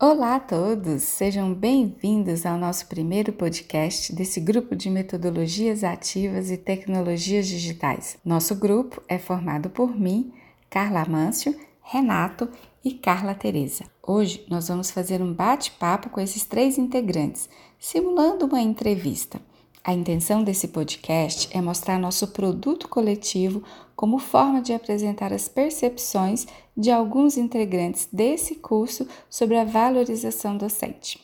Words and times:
Olá 0.00 0.36
a 0.36 0.40
todos, 0.40 1.02
sejam 1.02 1.52
bem-vindos 1.52 2.46
ao 2.46 2.56
nosso 2.56 2.86
primeiro 2.86 3.32
podcast 3.32 4.14
desse 4.14 4.38
grupo 4.38 4.76
de 4.76 4.88
metodologias 4.88 5.82
ativas 5.82 6.52
e 6.52 6.56
tecnologias 6.56 7.48
digitais. 7.48 8.16
Nosso 8.24 8.54
grupo 8.54 9.02
é 9.08 9.18
formado 9.18 9.68
por 9.68 9.98
mim, 9.98 10.32
Carla 10.70 11.02
Amâncio, 11.02 11.52
Renato 11.82 12.48
e 12.84 12.92
Carla 12.92 13.34
Teresa. 13.34 13.86
Hoje 14.00 14.46
nós 14.48 14.68
vamos 14.68 14.88
fazer 14.88 15.20
um 15.20 15.34
bate-papo 15.34 16.10
com 16.10 16.20
esses 16.20 16.44
três 16.44 16.78
integrantes, 16.78 17.48
simulando 17.76 18.46
uma 18.46 18.60
entrevista. 18.60 19.40
A 19.88 19.94
intenção 19.94 20.44
desse 20.44 20.68
podcast 20.68 21.48
é 21.50 21.62
mostrar 21.62 21.98
nosso 21.98 22.28
produto 22.28 22.86
coletivo 22.86 23.64
como 23.96 24.18
forma 24.18 24.60
de 24.60 24.74
apresentar 24.74 25.32
as 25.32 25.48
percepções 25.48 26.46
de 26.76 26.90
alguns 26.90 27.38
integrantes 27.38 28.06
desse 28.12 28.56
curso 28.56 29.08
sobre 29.30 29.56
a 29.56 29.64
valorização 29.64 30.58
docente. 30.58 31.18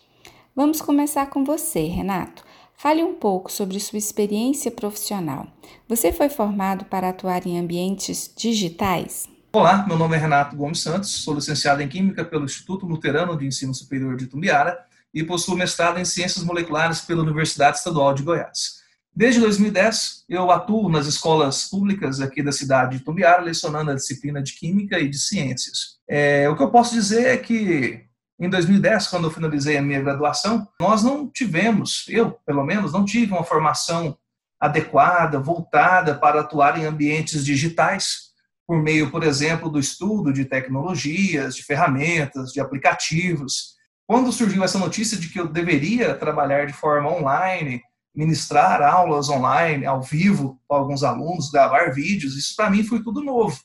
Vamos 0.56 0.80
começar 0.80 1.26
com 1.26 1.44
você, 1.44 1.82
Renato. 1.82 2.42
Fale 2.74 3.04
um 3.04 3.12
pouco 3.12 3.52
sobre 3.52 3.78
sua 3.78 3.98
experiência 3.98 4.70
profissional. 4.70 5.46
Você 5.86 6.10
foi 6.10 6.30
formado 6.30 6.86
para 6.86 7.10
atuar 7.10 7.46
em 7.46 7.58
ambientes 7.58 8.32
digitais? 8.34 9.28
Olá, 9.52 9.86
meu 9.86 9.98
nome 9.98 10.16
é 10.16 10.18
Renato 10.18 10.56
Gomes 10.56 10.80
Santos, 10.80 11.10
sou 11.10 11.34
licenciado 11.34 11.82
em 11.82 11.88
Química 11.88 12.24
pelo 12.24 12.46
Instituto 12.46 12.86
Luterano 12.86 13.36
de 13.36 13.46
Ensino 13.46 13.74
Superior 13.74 14.16
de 14.16 14.26
Tumbiara 14.26 14.86
e 15.14 15.22
possuo 15.22 15.56
mestrado 15.56 15.98
em 15.98 16.04
Ciências 16.04 16.44
Moleculares 16.44 17.00
pela 17.00 17.22
Universidade 17.22 17.78
Estadual 17.78 18.12
de 18.12 18.24
Goiás. 18.24 18.82
Desde 19.16 19.40
2010, 19.40 20.24
eu 20.28 20.50
atuo 20.50 20.90
nas 20.90 21.06
escolas 21.06 21.68
públicas 21.68 22.20
aqui 22.20 22.42
da 22.42 22.50
cidade 22.50 22.98
de 22.98 23.04
Tumbiara, 23.04 23.42
lecionando 23.42 23.92
a 23.92 23.94
disciplina 23.94 24.42
de 24.42 24.54
Química 24.54 24.98
e 24.98 25.08
de 25.08 25.16
Ciências. 25.16 25.98
É, 26.08 26.48
o 26.48 26.56
que 26.56 26.62
eu 26.64 26.70
posso 26.70 26.92
dizer 26.92 27.28
é 27.28 27.36
que, 27.36 28.04
em 28.40 28.50
2010, 28.50 29.06
quando 29.06 29.28
eu 29.28 29.30
finalizei 29.30 29.76
a 29.76 29.82
minha 29.82 30.02
graduação, 30.02 30.66
nós 30.80 31.04
não 31.04 31.28
tivemos, 31.28 32.06
eu, 32.08 32.32
pelo 32.44 32.64
menos, 32.64 32.92
não 32.92 33.04
tive 33.04 33.32
uma 33.32 33.44
formação 33.44 34.18
adequada, 34.58 35.38
voltada 35.38 36.16
para 36.16 36.40
atuar 36.40 36.76
em 36.76 36.84
ambientes 36.84 37.44
digitais, 37.44 38.32
por 38.66 38.82
meio, 38.82 39.12
por 39.12 39.22
exemplo, 39.22 39.70
do 39.70 39.78
estudo 39.78 40.32
de 40.32 40.44
tecnologias, 40.44 41.54
de 41.54 41.62
ferramentas, 41.62 42.50
de 42.50 42.60
aplicativos, 42.60 43.74
quando 44.06 44.32
surgiu 44.32 44.62
essa 44.62 44.78
notícia 44.78 45.16
de 45.16 45.28
que 45.28 45.40
eu 45.40 45.48
deveria 45.48 46.14
trabalhar 46.14 46.66
de 46.66 46.72
forma 46.72 47.10
online, 47.10 47.82
ministrar 48.14 48.82
aulas 48.82 49.28
online, 49.28 49.86
ao 49.86 50.02
vivo, 50.02 50.60
para 50.68 50.78
alguns 50.78 51.02
alunos, 51.02 51.50
gravar 51.50 51.92
vídeos, 51.92 52.36
isso 52.36 52.54
para 52.54 52.70
mim 52.70 52.84
foi 52.84 53.02
tudo 53.02 53.22
novo. 53.22 53.58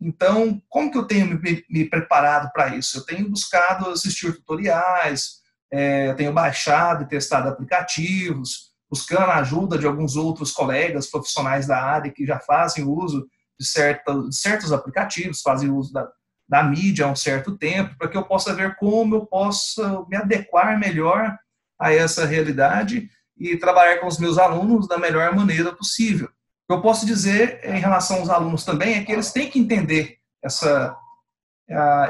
Então, 0.00 0.62
como 0.68 0.90
que 0.90 0.98
eu 0.98 1.06
tenho 1.06 1.26
me, 1.26 1.64
me 1.68 1.84
preparado 1.84 2.50
para 2.52 2.76
isso? 2.76 2.98
Eu 2.98 3.04
tenho 3.04 3.28
buscado 3.28 3.90
assistir 3.90 4.34
tutoriais, 4.34 5.40
é, 5.70 6.14
tenho 6.14 6.32
baixado 6.32 7.02
e 7.02 7.08
testado 7.08 7.48
aplicativos, 7.48 8.72
buscando 8.90 9.30
a 9.30 9.36
ajuda 9.36 9.78
de 9.78 9.86
alguns 9.86 10.16
outros 10.16 10.52
colegas 10.52 11.10
profissionais 11.10 11.66
da 11.66 11.82
área 11.82 12.12
que 12.12 12.26
já 12.26 12.38
fazem 12.38 12.84
uso 12.84 13.26
de, 13.58 13.66
certa, 13.66 14.14
de 14.14 14.36
certos 14.36 14.72
aplicativos, 14.72 15.42
fazem 15.42 15.70
uso 15.70 15.92
da, 15.92 16.08
da 16.48 16.62
mídia 16.62 17.06
há 17.06 17.10
um 17.10 17.16
certo 17.16 17.56
tempo, 17.56 17.96
para 17.98 18.08
que 18.08 18.16
eu 18.16 18.24
possa 18.24 18.54
ver 18.54 18.76
como 18.76 19.16
eu 19.16 19.26
possa 19.26 20.04
me 20.08 20.16
adequar 20.16 20.78
melhor 20.78 21.36
a 21.78 21.92
essa 21.92 22.24
realidade 22.24 23.10
e 23.36 23.56
trabalhar 23.56 23.98
com 23.98 24.06
os 24.06 24.18
meus 24.18 24.38
alunos 24.38 24.88
da 24.88 24.98
melhor 24.98 25.34
maneira 25.34 25.72
possível. 25.74 26.26
O 26.26 26.72
que 26.72 26.78
eu 26.78 26.82
posso 26.82 27.04
dizer 27.04 27.60
em 27.64 27.78
relação 27.78 28.18
aos 28.18 28.30
alunos 28.30 28.64
também 28.64 28.94
é 28.94 29.04
que 29.04 29.12
eles 29.12 29.32
têm 29.32 29.50
que 29.50 29.58
entender 29.58 30.18
essa, 30.42 30.96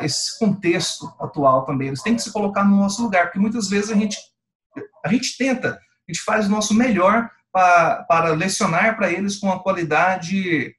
esse 0.02 0.38
contexto 0.38 1.12
atual 1.18 1.64
também, 1.64 1.88
eles 1.88 2.02
têm 2.02 2.14
que 2.14 2.22
se 2.22 2.32
colocar 2.32 2.64
no 2.64 2.76
nosso 2.76 3.02
lugar, 3.02 3.26
porque 3.26 3.38
muitas 3.38 3.68
vezes 3.68 3.90
a 3.90 3.94
gente, 3.94 4.18
a 5.04 5.08
gente 5.08 5.36
tenta, 5.36 5.70
a 6.08 6.12
gente 6.12 6.22
faz 6.22 6.46
o 6.46 6.50
nosso 6.50 6.74
melhor 6.74 7.30
para, 7.50 8.04
para 8.04 8.34
lecionar 8.34 8.96
para 8.96 9.10
eles 9.10 9.36
com 9.36 9.46
uma 9.46 9.62
qualidade 9.62 10.74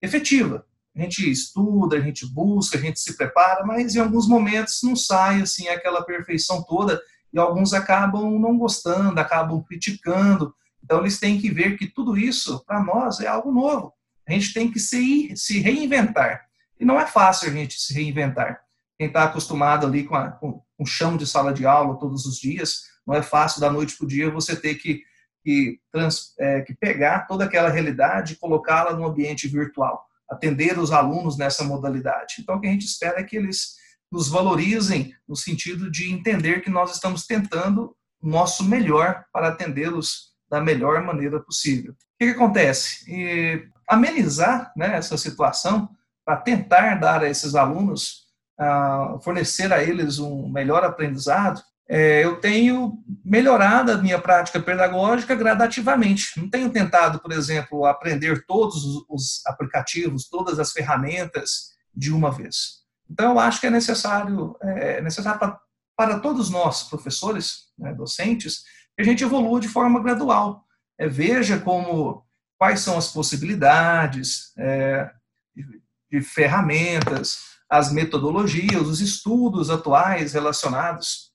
efetiva, 0.00 0.66
a 0.94 1.00
gente 1.00 1.30
estuda, 1.30 1.96
a 1.96 2.00
gente 2.00 2.26
busca, 2.26 2.76
a 2.76 2.80
gente 2.80 3.00
se 3.00 3.16
prepara, 3.16 3.64
mas 3.64 3.94
em 3.94 4.00
alguns 4.00 4.28
momentos 4.28 4.80
não 4.82 4.94
sai 4.94 5.40
assim 5.40 5.68
aquela 5.68 6.04
perfeição 6.04 6.62
toda 6.62 7.00
e 7.32 7.38
alguns 7.38 7.72
acabam 7.72 8.38
não 8.38 8.58
gostando, 8.58 9.18
acabam 9.18 9.62
criticando. 9.62 10.54
Então 10.84 11.00
eles 11.00 11.18
têm 11.18 11.40
que 11.40 11.50
ver 11.50 11.78
que 11.78 11.86
tudo 11.86 12.16
isso 12.16 12.62
para 12.66 12.82
nós 12.82 13.20
é 13.20 13.26
algo 13.26 13.50
novo. 13.50 13.94
A 14.28 14.32
gente 14.32 14.52
tem 14.52 14.70
que 14.70 14.78
se, 14.78 15.34
se 15.34 15.60
reinventar. 15.60 16.42
E 16.78 16.84
não 16.84 17.00
é 17.00 17.06
fácil 17.06 17.48
a 17.48 17.52
gente 17.52 17.80
se 17.80 17.94
reinventar. 17.94 18.60
Quem 18.98 19.06
está 19.06 19.24
acostumado 19.24 19.86
ali 19.86 20.04
com, 20.04 20.14
a, 20.14 20.30
com 20.32 20.62
um 20.78 20.84
chão 20.84 21.16
de 21.16 21.26
sala 21.26 21.54
de 21.54 21.64
aula 21.66 21.98
todos 21.98 22.26
os 22.26 22.36
dias, 22.36 22.82
não 23.06 23.14
é 23.14 23.22
fácil 23.22 23.60
da 23.60 23.72
noite 23.72 23.96
para 23.96 24.04
o 24.04 24.08
dia 24.08 24.30
você 24.30 24.54
ter 24.54 24.74
que, 24.74 25.02
que, 25.42 25.80
trans, 25.90 26.34
é, 26.38 26.60
que 26.60 26.74
pegar 26.74 27.26
toda 27.26 27.44
aquela 27.44 27.70
realidade 27.70 28.34
e 28.34 28.36
colocá-la 28.36 28.92
no 28.92 29.06
ambiente 29.06 29.48
virtual 29.48 30.06
atender 30.30 30.78
os 30.78 30.92
alunos 30.92 31.36
nessa 31.36 31.64
modalidade. 31.64 32.36
Então, 32.40 32.56
o 32.56 32.60
que 32.60 32.66
a 32.66 32.70
gente 32.70 32.86
espera 32.86 33.20
é 33.20 33.24
que 33.24 33.36
eles 33.36 33.76
nos 34.10 34.28
valorizem 34.28 35.14
no 35.26 35.34
sentido 35.34 35.90
de 35.90 36.12
entender 36.12 36.62
que 36.62 36.70
nós 36.70 36.92
estamos 36.92 37.26
tentando 37.26 37.96
o 38.20 38.28
nosso 38.28 38.64
melhor 38.64 39.24
para 39.32 39.48
atendê-los 39.48 40.32
da 40.50 40.60
melhor 40.60 41.02
maneira 41.02 41.40
possível. 41.40 41.92
O 41.92 41.96
que, 42.18 42.26
que 42.26 42.36
acontece? 42.36 43.10
E 43.10 43.66
amenizar 43.88 44.72
né, 44.76 44.96
essa 44.96 45.16
situação 45.16 45.88
para 46.24 46.36
tentar 46.36 46.96
dar 46.96 47.22
a 47.22 47.28
esses 47.28 47.54
alunos, 47.54 48.26
uh, 48.60 49.18
fornecer 49.20 49.72
a 49.72 49.82
eles 49.82 50.18
um 50.18 50.48
melhor 50.48 50.84
aprendizado, 50.84 51.62
é, 51.88 52.24
eu 52.24 52.36
tenho 52.40 53.02
melhorado 53.24 53.92
a 53.92 53.98
minha 53.98 54.18
prática 54.18 54.60
pedagógica 54.60 55.34
gradativamente. 55.34 56.40
Não 56.40 56.48
tenho 56.48 56.70
tentado, 56.70 57.20
por 57.20 57.32
exemplo, 57.32 57.84
aprender 57.84 58.44
todos 58.46 59.04
os 59.08 59.44
aplicativos, 59.46 60.28
todas 60.28 60.58
as 60.58 60.72
ferramentas 60.72 61.72
de 61.94 62.12
uma 62.12 62.30
vez. 62.30 62.82
Então, 63.10 63.32
eu 63.32 63.38
acho 63.38 63.60
que 63.60 63.66
é 63.66 63.70
necessário, 63.70 64.56
é 64.62 65.02
necessário 65.02 65.38
para, 65.38 65.60
para 65.96 66.20
todos 66.20 66.48
nós, 66.50 66.84
professores, 66.84 67.66
né, 67.78 67.92
docentes, 67.92 68.62
que 68.96 69.02
a 69.02 69.04
gente 69.04 69.24
evolua 69.24 69.60
de 69.60 69.68
forma 69.68 70.02
gradual. 70.02 70.64
É, 70.98 71.08
veja 71.08 71.58
como 71.58 72.24
quais 72.58 72.80
são 72.80 72.96
as 72.96 73.08
possibilidades 73.08 74.52
é, 74.56 75.10
de, 75.54 75.82
de 76.10 76.20
ferramentas, 76.22 77.38
as 77.68 77.92
metodologias, 77.92 78.86
os 78.86 79.00
estudos 79.00 79.68
atuais 79.68 80.32
relacionados 80.32 81.31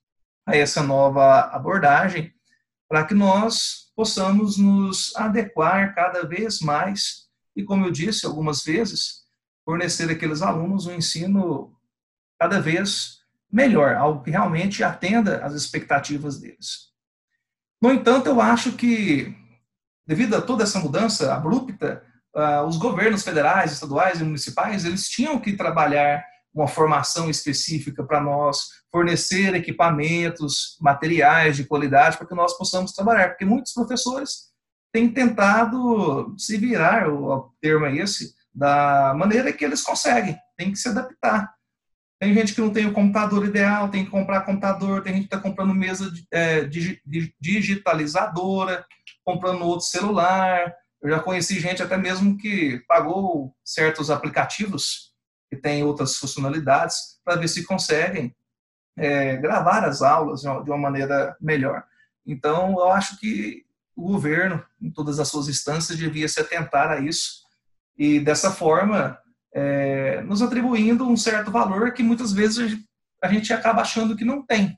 a 0.48 0.56
essa 0.56 0.82
nova 0.82 1.42
abordagem, 1.54 2.34
para 2.88 3.04
que 3.04 3.14
nós 3.14 3.92
possamos 3.94 4.58
nos 4.58 5.14
adequar 5.18 5.94
cada 5.94 6.26
vez 6.26 6.62
mais 6.62 7.28
e, 7.54 7.64
como 7.64 7.86
eu 7.86 7.92
disse 7.92 8.26
algumas 8.26 8.64
vezes, 8.64 9.26
fornecer 9.66 10.10
àqueles 10.10 10.42
alunos 10.42 10.88
um 10.88 10.94
ensino 10.94 11.76
cada 12.40 12.62
vez 12.62 13.18
melhor, 13.52 13.96
algo 13.96 14.24
que 14.24 14.32
realmente 14.32 14.84
atenda 14.84 15.44
às 15.46 15.54
expectativas 15.54 16.40
deles. 16.40 16.92
No 17.82 17.92
entanto, 17.92 18.28
eu 18.28 18.40
acho 18.40 18.74
que, 18.74 19.36
devido 20.06 20.36
a 20.36 20.42
toda 20.42 20.64
essa 20.64 20.80
mudança 20.80 21.34
abrupta, 21.34 22.04
uh, 22.34 22.66
os 22.66 22.78
governos 22.78 23.24
federais, 23.24 23.74
estaduais 23.74 24.22
e 24.22 24.24
municipais, 24.24 24.86
eles 24.86 25.10
tinham 25.10 25.40
que 25.40 25.58
trabalhar 25.58 26.24
uma 26.54 26.68
formação 26.68 27.30
específica 27.30 28.04
para 28.04 28.22
nós, 28.22 28.68
fornecer 28.92 29.54
equipamentos, 29.54 30.78
materiais 30.82 31.56
de 31.56 31.66
qualidade 31.66 32.18
para 32.18 32.28
que 32.28 32.36
nós 32.36 32.58
possamos 32.58 32.92
trabalhar, 32.94 33.30
porque 33.30 33.46
muitos 33.46 33.74
professores 33.74 34.48
têm 34.92 35.10
tentado 35.10 36.34
se 36.38 36.58
virar, 36.58 37.10
o 37.10 37.54
termo 37.62 37.86
é 37.86 37.96
esse, 37.98 38.34
da 38.54 39.14
maneira 39.16 39.54
que 39.54 39.64
eles 39.64 39.84
conseguem, 39.84 40.38
tem 40.58 40.72
que 40.72 40.80
se 40.80 40.90
adaptar. 40.90 41.54
Tem 42.20 42.34
gente 42.34 42.56
que 42.56 42.62
não 42.62 42.72
tem 42.72 42.88
o 42.88 42.94
computador 42.94 43.46
ideal, 43.46 43.90
tem 43.90 44.04
que 44.04 44.10
comprar 44.10 44.42
computador, 44.42 45.04
tem 45.04 45.14
gente 45.14 45.28
que 45.28 45.36
está 45.36 45.40
comprando 45.40 45.76
mesa 45.76 46.12
é, 46.32 46.68
digitalizadora, 47.40 48.84
comprando 49.24 49.62
outro 49.62 49.86
celular. 49.86 50.74
Eu 51.00 51.12
já 51.12 51.20
conheci 51.20 51.60
gente 51.60 51.84
até 51.84 51.96
mesmo 51.96 52.36
que 52.36 52.82
pagou 52.88 53.56
certos 53.64 54.10
aplicativos 54.10 55.07
que 55.50 55.56
têm 55.56 55.84
outras 55.84 56.16
funcionalidades 56.18 57.20
para 57.24 57.38
ver 57.38 57.48
se 57.48 57.66
conseguem 57.66 58.36
é, 58.98 59.38
gravar 59.38 59.84
as 59.86 60.02
aulas 60.02 60.42
de 60.42 60.48
uma 60.48 60.78
maneira 60.78 61.36
melhor. 61.40 61.84
Então, 62.26 62.72
eu 62.72 62.92
acho 62.92 63.20
que 63.20 63.66
o 63.96 64.12
governo, 64.12 64.64
em 64.82 64.92
todas 64.92 65.20
as 65.20 65.28
suas 65.28 65.48
instâncias, 65.48 65.98
devia 65.98 66.28
se 66.28 66.40
atentar 66.40 66.90
a 66.90 67.00
isso 67.00 67.44
e, 67.98 68.20
dessa 68.20 68.52
forma, 68.52 69.18
é, 69.54 70.22
nos 70.22 70.42
atribuindo 70.42 71.08
um 71.08 71.18
certo 71.18 71.50
valor 71.50 71.94
que 71.94 72.04
muitas 72.04 72.32
vezes 72.32 72.78
a 73.24 73.28
gente 73.28 73.52
acaba 73.52 73.82
achando 73.82 74.16
que 74.16 74.26
não 74.26 74.46
tem, 74.46 74.78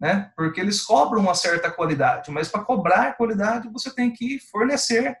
né? 0.00 0.32
Porque 0.34 0.60
eles 0.60 0.80
cobram 0.80 1.20
uma 1.20 1.34
certa 1.34 1.70
qualidade, 1.70 2.30
mas 2.30 2.48
para 2.48 2.64
cobrar 2.64 3.16
qualidade 3.16 3.68
você 3.68 3.94
tem 3.94 4.10
que 4.10 4.38
fornecer 4.50 5.14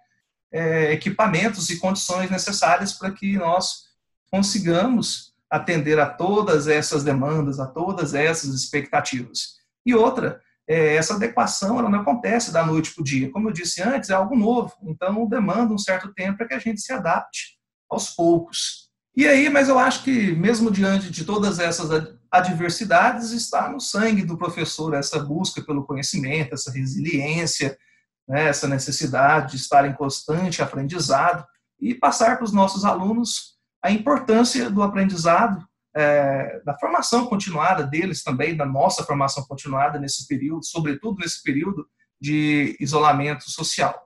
é, 0.50 0.92
equipamentos 0.92 1.68
e 1.68 1.78
condições 1.78 2.30
necessárias 2.30 2.92
para 2.94 3.10
que 3.10 3.36
nós 3.36 3.84
consigamos 4.34 5.32
atender 5.48 6.00
a 6.00 6.10
todas 6.10 6.66
essas 6.66 7.04
demandas, 7.04 7.60
a 7.60 7.66
todas 7.66 8.14
essas 8.14 8.52
expectativas. 8.52 9.58
E 9.86 9.94
outra, 9.94 10.40
é, 10.68 10.96
essa 10.96 11.14
adequação 11.14 11.78
ela 11.78 11.88
não 11.88 12.00
acontece 12.00 12.52
da 12.52 12.66
noite 12.66 12.92
para 12.92 13.02
o 13.02 13.04
dia. 13.04 13.30
Como 13.30 13.48
eu 13.48 13.52
disse 13.52 13.80
antes, 13.80 14.10
é 14.10 14.14
algo 14.14 14.34
novo, 14.34 14.74
então 14.82 15.28
demanda 15.28 15.72
um 15.72 15.78
certo 15.78 16.12
tempo 16.12 16.38
para 16.38 16.48
que 16.48 16.54
a 16.54 16.58
gente 16.58 16.80
se 16.80 16.92
adapte 16.92 17.56
aos 17.88 18.10
poucos. 18.10 18.90
E 19.16 19.28
aí, 19.28 19.48
mas 19.48 19.68
eu 19.68 19.78
acho 19.78 20.02
que 20.02 20.34
mesmo 20.34 20.68
diante 20.68 21.12
de 21.12 21.24
todas 21.24 21.60
essas 21.60 21.88
adversidades, 22.28 23.30
está 23.30 23.68
no 23.68 23.78
sangue 23.78 24.24
do 24.24 24.36
professor 24.36 24.94
essa 24.94 25.20
busca 25.20 25.62
pelo 25.62 25.86
conhecimento, 25.86 26.54
essa 26.54 26.72
resiliência, 26.72 27.78
né, 28.26 28.48
essa 28.48 28.66
necessidade 28.66 29.52
de 29.52 29.58
estar 29.58 29.88
em 29.88 29.94
constante 29.94 30.60
aprendizado 30.60 31.46
e 31.80 31.94
passar 31.94 32.36
para 32.36 32.44
os 32.44 32.52
nossos 32.52 32.84
alunos 32.84 33.53
a 33.84 33.90
importância 33.90 34.70
do 34.70 34.82
aprendizado, 34.82 35.62
é, 35.94 36.58
da 36.64 36.72
formação 36.78 37.26
continuada 37.26 37.84
deles 37.84 38.22
também, 38.22 38.56
da 38.56 38.64
nossa 38.64 39.04
formação 39.04 39.44
continuada 39.44 39.98
nesse 39.98 40.26
período, 40.26 40.64
sobretudo 40.64 41.18
nesse 41.18 41.42
período 41.42 41.86
de 42.18 42.74
isolamento 42.80 43.50
social. 43.50 44.02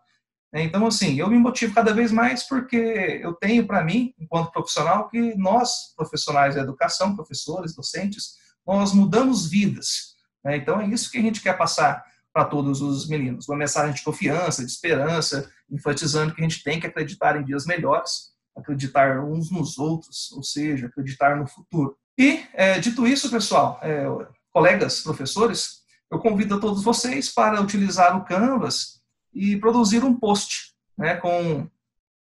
Então, 0.52 0.84
assim, 0.84 1.20
eu 1.20 1.28
me 1.28 1.38
motivo 1.38 1.74
cada 1.74 1.94
vez 1.94 2.10
mais 2.10 2.42
porque 2.42 3.20
eu 3.22 3.34
tenho 3.34 3.68
para 3.68 3.84
mim, 3.84 4.12
enquanto 4.18 4.50
profissional, 4.50 5.08
que 5.08 5.36
nós, 5.36 5.94
profissionais 5.96 6.56
da 6.56 6.62
educação, 6.62 7.14
professores, 7.14 7.72
docentes, 7.72 8.32
nós 8.66 8.92
mudamos 8.92 9.48
vidas. 9.48 10.16
Né? 10.44 10.56
Então, 10.56 10.80
é 10.80 10.88
isso 10.88 11.08
que 11.08 11.18
a 11.18 11.22
gente 11.22 11.40
quer 11.40 11.56
passar 11.56 12.04
para 12.32 12.46
todos 12.46 12.82
os 12.82 13.06
meninos. 13.08 13.48
Uma 13.48 13.58
mensagem 13.58 13.94
de 13.94 14.02
confiança, 14.02 14.64
de 14.64 14.72
esperança, 14.72 15.48
enfatizando 15.70 16.34
que 16.34 16.40
a 16.40 16.48
gente 16.48 16.64
tem 16.64 16.80
que 16.80 16.86
acreditar 16.88 17.36
em 17.36 17.44
dias 17.44 17.64
melhores, 17.64 18.36
acreditar 18.58 19.24
uns 19.24 19.50
nos 19.50 19.78
outros, 19.78 20.30
ou 20.32 20.42
seja, 20.42 20.86
acreditar 20.86 21.36
no 21.36 21.46
futuro. 21.46 21.96
E, 22.18 22.44
é, 22.52 22.78
dito 22.78 23.06
isso, 23.06 23.30
pessoal, 23.30 23.78
é, 23.82 24.06
colegas, 24.52 25.00
professores, 25.00 25.78
eu 26.10 26.18
convido 26.18 26.56
a 26.56 26.60
todos 26.60 26.82
vocês 26.82 27.32
para 27.32 27.60
utilizar 27.60 28.16
o 28.16 28.24
Canvas 28.24 29.00
e 29.32 29.56
produzir 29.56 30.02
um 30.02 30.18
post 30.18 30.72
né, 30.96 31.16
com, 31.16 31.68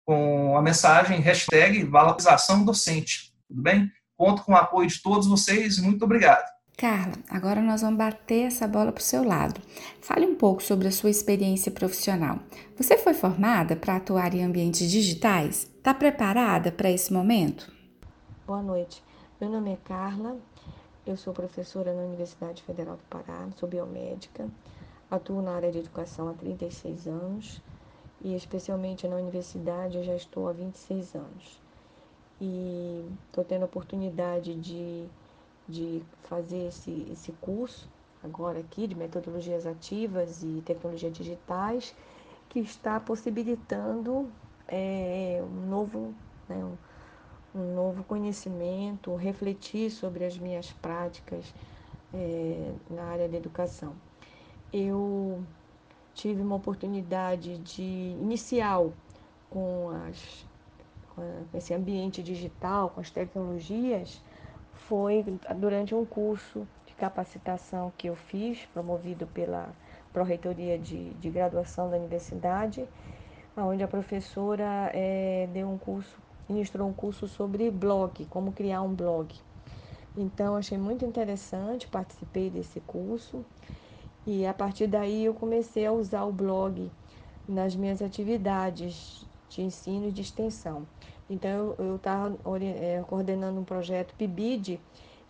com 0.05 0.56
a 0.56 0.62
mensagem 0.62 1.20
hashtag 1.20 1.84
valorização 1.84 2.64
docente. 2.64 3.32
Tudo 3.46 3.62
bem? 3.62 3.90
Conto 4.17 4.43
com 4.43 4.52
o 4.52 4.56
apoio 4.56 4.88
de 4.88 5.00
todos 5.02 5.26
vocês. 5.26 5.78
Muito 5.78 6.05
obrigado. 6.05 6.56
Carla, 6.78 7.14
agora 7.31 7.62
nós 7.62 7.81
vamos 7.81 7.96
bater 7.96 8.49
essa 8.49 8.69
bola 8.69 8.93
para 8.93 9.00
o 9.00 9.05
seu 9.05 9.25
lado. 9.25 9.62
Fale 9.99 10.26
um 10.26 10.34
pouco 10.34 10.62
sobre 10.62 10.87
a 10.87 10.93
sua 10.93 11.08
experiência 11.08 11.73
profissional. 11.73 12.38
Você 12.76 12.99
foi 12.99 13.14
formada 13.14 13.75
para 13.75 13.96
atuar 13.96 14.34
em 14.34 14.44
ambientes 14.44 14.90
digitais? 14.90 15.73
Está 15.78 15.94
preparada 15.94 16.70
para 16.70 16.90
esse 16.90 17.11
momento? 17.11 17.73
Boa 18.46 18.61
noite. 18.61 19.02
Meu 19.40 19.49
nome 19.49 19.73
é 19.73 19.78
Carla, 19.84 20.37
eu 21.06 21.17
sou 21.17 21.32
professora 21.32 21.94
na 21.94 22.02
Universidade 22.02 22.62
Federal 22.62 22.96
do 22.96 23.02
Pará, 23.05 23.49
sou 23.56 23.67
biomédica. 23.67 24.46
Atuo 25.11 25.40
na 25.40 25.52
área 25.52 25.73
de 25.73 25.78
educação 25.78 26.28
há 26.28 26.34
36 26.34 27.06
anos 27.06 27.62
e, 28.23 28.37
especialmente 28.37 29.08
na 29.08 29.17
universidade, 29.17 29.96
eu 29.96 30.05
já 30.05 30.14
estou 30.14 30.46
há 30.46 30.52
26 30.52 31.14
anos. 31.14 31.58
E 32.38 33.08
estou 33.28 33.43
tendo 33.44 33.62
a 33.62 33.67
oportunidade 33.67 34.55
de, 34.56 35.08
de 35.68 36.02
fazer 36.24 36.68
esse, 36.68 37.06
esse 37.10 37.32
curso 37.32 37.88
agora 38.22 38.58
aqui 38.58 38.86
de 38.86 38.94
metodologias 38.94 39.66
ativas 39.66 40.42
e 40.42 40.62
tecnologias 40.64 41.12
digitais, 41.12 41.94
que 42.48 42.58
está 42.58 42.98
possibilitando 42.98 44.28
é, 44.66 45.42
um 45.42 45.68
novo. 45.68 46.14
Né, 46.48 46.56
um, 46.56 46.76
um 47.58 47.74
novo 47.74 48.04
conhecimento, 48.04 49.14
refletir 49.16 49.90
sobre 49.90 50.26
as 50.26 50.36
minhas 50.36 50.72
práticas 50.72 51.54
é, 52.12 52.70
na 52.90 53.02
área 53.04 53.26
da 53.26 53.36
educação 53.38 53.94
eu 54.72 55.42
tive 56.14 56.42
uma 56.42 56.56
oportunidade 56.56 57.58
de 57.58 57.82
inicial 57.82 58.92
com, 59.50 59.90
as, 60.08 60.46
com 61.14 61.22
esse 61.54 61.72
ambiente 61.72 62.22
digital, 62.22 62.90
com 62.90 63.00
as 63.00 63.10
tecnologias, 63.10 64.22
foi 64.76 65.25
durante 65.56 65.94
um 65.94 66.05
curso 66.05 66.67
de 66.87 66.94
capacitação 66.94 67.93
que 67.96 68.08
eu 68.08 68.17
fiz, 68.17 68.67
promovido 68.73 69.26
pela 69.26 69.69
Pró-Reitoria 70.12 70.78
de, 70.78 71.11
de 71.14 71.31
Graduação 71.31 71.90
da 71.90 71.96
Universidade, 71.96 72.87
onde 73.56 73.82
a 73.82 73.88
professora 73.88 74.90
é, 74.93 75.49
deu 75.52 75.69
um 75.69 75.78
curso, 75.78 76.17
ministrou 76.49 76.88
um 76.88 76.93
curso 76.93 77.26
sobre 77.26 77.70
blog, 77.70 78.25
como 78.26 78.52
criar 78.52 78.82
um 78.82 78.94
blog. 78.94 79.34
Então, 80.17 80.56
achei 80.56 80.78
muito 80.78 81.05
interessante, 81.05 81.87
participei 81.88 82.49
desse 82.49 82.81
curso 82.81 83.44
e 84.26 84.46
a 84.46 84.55
partir 84.55 84.87
daí 84.87 85.25
eu 85.25 85.34
comecei 85.34 85.87
a 85.87 85.93
usar 85.93 86.25
o 86.25 86.32
blog 86.32 86.90
nas 87.49 87.76
minhas 87.76 88.02
atividades 88.02 89.26
de 89.49 89.62
ensino 89.62 90.08
e 90.08 90.12
de 90.12 90.23
extensão. 90.23 90.87
Então 91.28 91.75
eu 91.78 91.96
estava 91.96 92.37
é, 92.62 93.02
coordenando 93.06 93.61
um 93.61 93.64
projeto 93.64 94.14
PIBID 94.14 94.81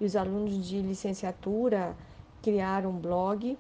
e 0.01 0.05
os 0.05 0.15
alunos 0.15 0.67
de 0.67 0.81
licenciatura 0.81 1.97
criaram 2.43 2.91
um 2.91 2.99
blog 2.99 3.59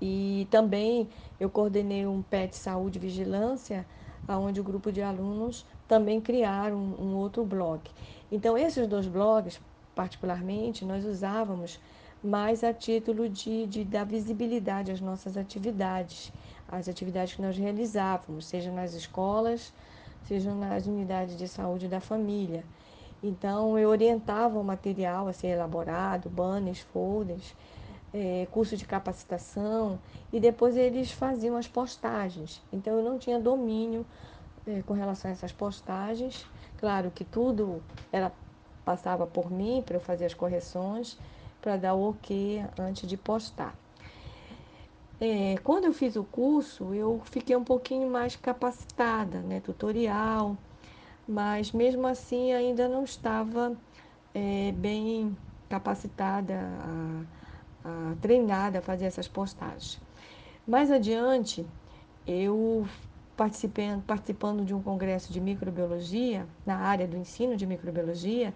e 0.00 0.48
também 0.50 1.08
eu 1.38 1.50
coordenei 1.50 2.06
um 2.06 2.22
PET 2.22 2.56
Saúde 2.56 2.98
e 2.98 3.00
Vigilância, 3.00 3.86
onde 4.28 4.60
o 4.60 4.64
grupo 4.64 4.90
de 4.90 5.02
alunos 5.02 5.66
também 5.86 6.20
criaram 6.20 6.76
um, 6.76 7.08
um 7.08 7.16
outro 7.16 7.44
blog. 7.44 7.82
Então 8.32 8.56
esses 8.56 8.86
dois 8.86 9.06
blogs, 9.06 9.60
particularmente, 9.94 10.84
nós 10.84 11.04
usávamos 11.04 11.78
mas 12.24 12.64
a 12.64 12.72
título 12.72 13.28
de, 13.28 13.66
de 13.66 13.84
dar 13.84 14.06
visibilidade 14.06 14.90
às 14.90 14.98
nossas 14.98 15.36
atividades, 15.36 16.32
às 16.66 16.88
atividades 16.88 17.34
que 17.34 17.42
nós 17.42 17.54
realizávamos, 17.54 18.46
seja 18.46 18.72
nas 18.72 18.94
escolas, 18.94 19.74
seja 20.26 20.54
nas 20.54 20.86
unidades 20.86 21.36
de 21.36 21.46
saúde 21.46 21.88
da 21.88 22.00
família. 22.00 22.64
Então, 23.22 23.78
eu 23.78 23.88
orientava 23.88 24.58
o 24.58 24.64
material 24.64 25.28
a 25.28 25.32
ser 25.32 25.48
elaborado, 25.48 26.28
banners, 26.28 26.80
folders, 26.80 27.54
é, 28.12 28.46
curso 28.50 28.76
de 28.76 28.84
capacitação, 28.84 29.98
e 30.32 30.38
depois 30.38 30.76
eles 30.76 31.10
faziam 31.10 31.56
as 31.56 31.66
postagens. 31.66 32.62
Então, 32.72 32.98
eu 32.98 33.02
não 33.02 33.18
tinha 33.18 33.40
domínio 33.40 34.04
é, 34.66 34.82
com 34.82 34.94
relação 34.94 35.30
a 35.30 35.32
essas 35.32 35.52
postagens. 35.52 36.46
Claro 36.78 37.10
que 37.10 37.24
tudo 37.24 37.82
era, 38.12 38.30
passava 38.84 39.26
por 39.26 39.50
mim 39.50 39.82
para 39.84 39.96
eu 39.96 40.00
fazer 40.00 40.26
as 40.26 40.34
correções, 40.34 41.18
para 41.62 41.76
dar 41.76 41.94
o 41.94 42.10
ok 42.10 42.64
antes 42.78 43.08
de 43.08 43.16
postar. 43.16 43.74
É, 45.20 45.56
quando 45.62 45.84
eu 45.84 45.92
fiz 45.92 46.16
o 46.16 46.24
curso, 46.24 46.92
eu 46.92 47.20
fiquei 47.26 47.54
um 47.54 47.64
pouquinho 47.64 48.10
mais 48.10 48.34
capacitada, 48.34 49.38
né, 49.40 49.60
tutorial, 49.60 50.56
mas 51.26 51.72
mesmo 51.72 52.06
assim 52.06 52.52
ainda 52.52 52.88
não 52.88 53.04
estava 53.04 53.76
é, 54.34 54.72
bem 54.72 55.36
capacitada, 55.68 56.54
a, 57.84 57.88
a, 57.88 58.16
treinada 58.20 58.80
a 58.80 58.82
fazer 58.82 59.06
essas 59.06 59.28
postagens. 59.28 60.00
Mais 60.66 60.90
adiante, 60.90 61.64
eu 62.26 62.86
participando, 63.36 64.02
participando 64.02 64.64
de 64.64 64.74
um 64.74 64.82
congresso 64.82 65.32
de 65.32 65.40
microbiologia, 65.40 66.46
na 66.66 66.76
área 66.76 67.06
do 67.06 67.16
ensino 67.16 67.56
de 67.56 67.66
microbiologia, 67.66 68.52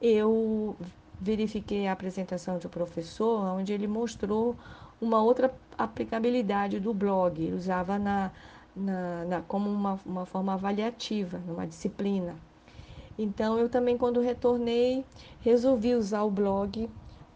eu 0.00 0.76
verifiquei 1.20 1.86
a 1.86 1.92
apresentação 1.92 2.58
de 2.58 2.66
um 2.66 2.70
professor, 2.70 3.44
onde 3.54 3.72
ele 3.72 3.86
mostrou 3.86 4.56
uma 5.00 5.22
outra 5.22 5.52
aplicabilidade 5.78 6.78
do 6.78 6.92
blog. 6.92 7.42
Ele 7.42 7.54
usava 7.54 7.98
na, 7.98 8.30
na, 8.76 9.24
na, 9.24 9.42
como 9.42 9.70
uma, 9.70 9.98
uma 10.04 10.26
forma 10.26 10.54
avaliativa, 10.54 11.38
numa 11.46 11.66
disciplina. 11.66 12.36
Então, 13.18 13.58
eu 13.58 13.68
também, 13.68 13.98
quando 13.98 14.20
retornei, 14.20 15.04
resolvi 15.42 15.94
usar 15.94 16.22
o 16.22 16.30
blog 16.30 16.88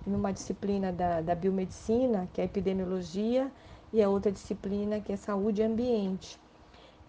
numa 0.06 0.32
disciplina 0.32 0.92
da, 0.92 1.20
da 1.20 1.34
biomedicina, 1.34 2.28
que 2.32 2.40
é 2.40 2.44
epidemiologia, 2.44 3.50
e 3.92 4.02
a 4.02 4.08
outra 4.08 4.32
disciplina 4.32 5.00
que 5.00 5.12
é 5.12 5.16
saúde 5.16 5.62
e 5.62 5.64
ambiente. 5.64 6.38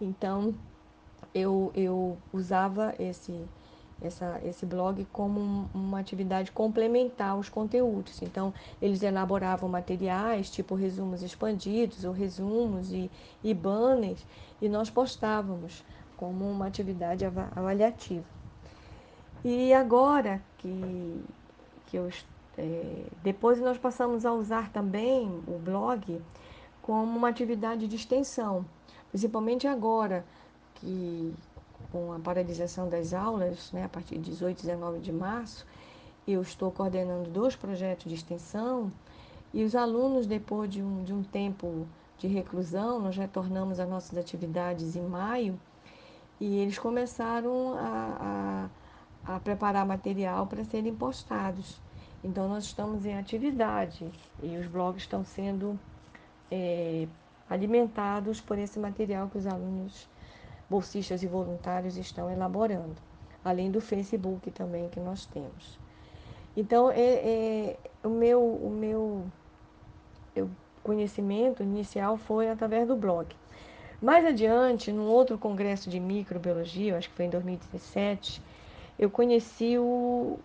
Então, 0.00 0.54
eu, 1.34 1.70
eu 1.74 2.16
usava 2.32 2.94
esse, 2.98 3.32
essa, 4.00 4.40
esse 4.44 4.66
blog 4.66 5.06
como 5.12 5.40
um, 5.40 5.66
uma 5.74 6.00
atividade 6.00 6.52
complementar 6.52 7.30
aos 7.30 7.48
conteúdos. 7.48 8.20
Então, 8.22 8.52
eles 8.80 9.02
elaboravam 9.02 9.68
materiais, 9.68 10.50
tipo 10.50 10.74
resumos 10.74 11.22
expandidos, 11.22 12.04
ou 12.04 12.12
resumos 12.12 12.92
e, 12.92 13.10
e 13.42 13.54
banners, 13.54 14.24
e 14.60 14.68
nós 14.68 14.90
postávamos 14.90 15.84
como 16.16 16.48
uma 16.50 16.66
atividade 16.66 17.24
avaliativa. 17.24 18.24
E 19.44 19.72
agora 19.72 20.42
que, 20.58 21.24
que 21.86 21.96
eu, 21.96 22.08
é, 22.58 23.04
depois 23.22 23.60
nós 23.60 23.78
passamos 23.78 24.24
a 24.26 24.32
usar 24.32 24.70
também 24.70 25.28
o 25.46 25.58
blog 25.58 26.20
como 26.82 27.16
uma 27.16 27.28
atividade 27.28 27.86
de 27.86 27.96
extensão, 27.96 28.64
principalmente 29.10 29.66
agora 29.66 30.24
que 30.76 31.34
com 31.96 32.12
a 32.12 32.18
paralisação 32.18 32.90
das 32.90 33.14
aulas, 33.14 33.72
né, 33.72 33.84
a 33.84 33.88
partir 33.88 34.18
de 34.18 34.30
18 34.30 34.58
e 34.58 34.66
19 34.66 34.98
de 34.98 35.12
março, 35.12 35.66
eu 36.28 36.42
estou 36.42 36.70
coordenando 36.70 37.30
dois 37.30 37.56
projetos 37.56 38.06
de 38.06 38.14
extensão 38.14 38.92
e 39.54 39.64
os 39.64 39.74
alunos, 39.74 40.26
depois 40.26 40.68
de 40.68 40.82
um, 40.82 41.02
de 41.04 41.14
um 41.14 41.22
tempo 41.22 41.86
de 42.18 42.26
reclusão, 42.26 43.00
nós 43.00 43.16
retornamos 43.16 43.80
às 43.80 43.88
nossas 43.88 44.18
atividades 44.18 44.94
em 44.94 45.06
maio 45.06 45.58
e 46.38 46.58
eles 46.58 46.78
começaram 46.78 47.74
a, 47.78 48.68
a, 49.24 49.36
a 49.36 49.40
preparar 49.40 49.86
material 49.86 50.46
para 50.46 50.64
serem 50.64 50.94
postados. 50.94 51.80
Então, 52.22 52.46
nós 52.46 52.64
estamos 52.64 53.06
em 53.06 53.16
atividade 53.16 54.10
e 54.42 54.58
os 54.58 54.66
blogs 54.66 55.02
estão 55.02 55.24
sendo 55.24 55.78
é, 56.50 57.08
alimentados 57.48 58.38
por 58.38 58.58
esse 58.58 58.78
material 58.78 59.28
que 59.28 59.38
os 59.38 59.46
alunos 59.46 60.06
bolsistas 60.68 61.22
e 61.22 61.26
voluntários 61.26 61.96
estão 61.96 62.30
elaborando, 62.30 62.96
além 63.44 63.70
do 63.70 63.80
Facebook 63.80 64.50
também 64.50 64.88
que 64.88 65.00
nós 65.00 65.26
temos. 65.26 65.78
Então, 66.56 66.90
é, 66.90 66.96
é 66.98 67.76
o 68.02 68.08
meu, 68.08 68.42
o 68.42 68.70
meu 68.70 69.24
eu, 70.34 70.50
conhecimento 70.82 71.62
inicial 71.62 72.16
foi 72.16 72.48
através 72.48 72.86
do 72.86 72.96
blog. 72.96 73.34
Mais 74.00 74.24
adiante, 74.24 74.92
num 74.92 75.06
outro 75.06 75.38
congresso 75.38 75.88
de 75.88 75.98
microbiologia, 75.98 76.96
acho 76.96 77.08
que 77.08 77.14
foi 77.16 77.26
em 77.26 77.30
2017, 77.30 78.42
eu 78.98 79.10
conheci 79.10 79.78
o, 79.78 80.38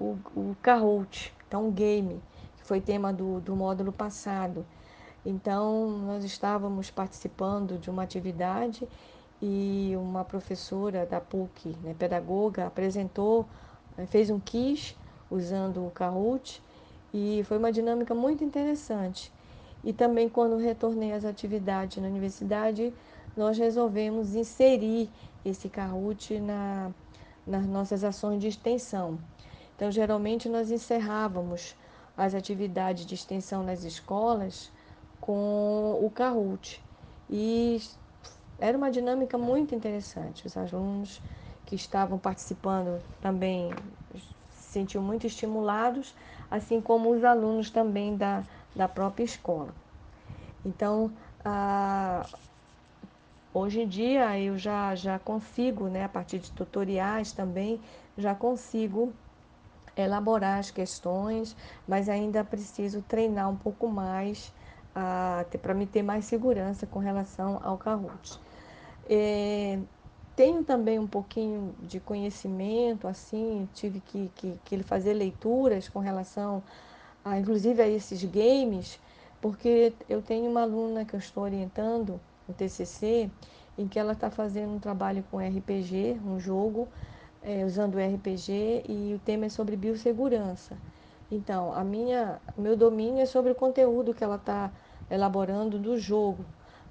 o, 0.00 0.18
o 0.34 0.56
Kahoot, 0.62 1.32
então 1.46 1.68
um 1.68 1.72
game, 1.72 2.20
que 2.56 2.64
foi 2.64 2.80
tema 2.80 3.12
do, 3.12 3.40
do 3.40 3.54
módulo 3.54 3.92
passado. 3.92 4.66
Então, 5.24 5.88
nós 5.88 6.24
estávamos 6.24 6.90
participando 6.90 7.78
de 7.78 7.90
uma 7.90 8.02
atividade 8.02 8.86
e 9.40 9.92
uma 9.96 10.24
professora 10.24 11.06
da 11.06 11.20
PUC, 11.20 11.76
né, 11.82 11.94
pedagoga, 11.98 12.66
apresentou, 12.66 13.46
né, 13.96 14.06
fez 14.06 14.30
um 14.30 14.40
quiz 14.40 14.96
usando 15.30 15.86
o 15.86 15.90
Kahoot 15.90 16.62
e 17.12 17.42
foi 17.44 17.58
uma 17.58 17.70
dinâmica 17.70 18.14
muito 18.14 18.42
interessante. 18.42 19.32
E 19.84 19.92
também 19.92 20.28
quando 20.28 20.56
retornei 20.56 21.12
às 21.12 21.24
atividades 21.24 22.02
na 22.02 22.08
universidade, 22.08 22.92
nós 23.36 23.56
resolvemos 23.56 24.34
inserir 24.34 25.08
esse 25.44 25.68
Kahoot 25.68 26.38
na, 26.40 26.90
nas 27.46 27.66
nossas 27.66 28.02
ações 28.02 28.40
de 28.40 28.48
extensão. 28.48 29.18
Então, 29.76 29.92
geralmente 29.92 30.48
nós 30.48 30.72
encerrávamos 30.72 31.76
as 32.16 32.34
atividades 32.34 33.06
de 33.06 33.14
extensão 33.14 33.62
nas 33.62 33.84
escolas 33.84 34.72
com 35.20 36.00
o 36.02 36.10
Kahoot. 36.12 36.82
E 37.30 37.80
era 38.58 38.76
uma 38.76 38.90
dinâmica 38.90 39.38
muito 39.38 39.74
interessante. 39.74 40.46
Os 40.46 40.56
alunos 40.56 41.22
que 41.64 41.74
estavam 41.74 42.18
participando 42.18 43.02
também 43.20 43.70
se 44.14 44.72
sentiam 44.72 45.02
muito 45.02 45.26
estimulados, 45.26 46.14
assim 46.50 46.80
como 46.80 47.10
os 47.10 47.24
alunos 47.24 47.70
também 47.70 48.16
da, 48.16 48.42
da 48.74 48.88
própria 48.88 49.24
escola. 49.24 49.74
Então, 50.64 51.12
hoje 53.52 53.82
em 53.82 53.88
dia 53.88 54.38
eu 54.38 54.56
já, 54.58 54.94
já 54.94 55.18
consigo, 55.18 55.88
né, 55.88 56.04
a 56.04 56.08
partir 56.08 56.38
de 56.38 56.50
tutoriais 56.52 57.32
também, 57.32 57.80
já 58.16 58.34
consigo 58.34 59.12
elaborar 59.96 60.58
as 60.58 60.70
questões, 60.70 61.56
mas 61.86 62.08
ainda 62.08 62.44
preciso 62.44 63.02
treinar 63.02 63.50
um 63.50 63.56
pouco 63.56 63.88
mais 63.88 64.52
para 65.62 65.74
me 65.74 65.86
ter 65.86 66.02
mais 66.02 66.24
segurança 66.24 66.86
com 66.86 66.98
relação 66.98 67.60
ao 67.62 67.78
Kahoot. 67.78 68.47
É, 69.08 69.78
tenho 70.36 70.62
também 70.62 70.98
um 70.98 71.06
pouquinho 71.06 71.74
de 71.82 71.98
conhecimento, 71.98 73.08
assim, 73.08 73.68
tive 73.74 74.00
que, 74.00 74.30
que, 74.36 74.60
que 74.64 74.82
fazer 74.82 75.14
leituras 75.14 75.88
com 75.88 75.98
relação, 75.98 76.62
a, 77.24 77.38
inclusive, 77.38 77.82
a 77.82 77.88
esses 77.88 78.22
games, 78.24 79.00
porque 79.40 79.92
eu 80.08 80.22
tenho 80.22 80.48
uma 80.50 80.62
aluna 80.62 81.04
que 81.04 81.14
eu 81.14 81.18
estou 81.18 81.42
orientando 81.42 82.20
no 82.46 82.54
TCC, 82.54 83.30
em 83.76 83.88
que 83.88 83.98
ela 83.98 84.12
está 84.12 84.30
fazendo 84.30 84.74
um 84.74 84.78
trabalho 84.78 85.24
com 85.30 85.38
RPG, 85.38 86.20
um 86.24 86.38
jogo, 86.38 86.86
é, 87.42 87.64
usando 87.64 87.94
o 87.94 87.98
RPG, 87.98 88.84
e 88.88 89.14
o 89.14 89.18
tema 89.18 89.46
é 89.46 89.48
sobre 89.48 89.76
biossegurança. 89.76 90.76
Então, 91.30 91.72
a 91.72 91.82
minha, 91.82 92.40
meu 92.56 92.76
domínio 92.76 93.22
é 93.22 93.26
sobre 93.26 93.52
o 93.52 93.54
conteúdo 93.54 94.14
que 94.14 94.22
ela 94.22 94.36
está 94.36 94.72
elaborando 95.10 95.78
do 95.78 95.98
jogo, 95.98 96.44